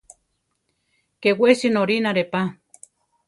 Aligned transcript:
Ké 1.21 1.29
wesi 1.39 1.67
norínare 1.75 2.23
pa. 2.31 2.41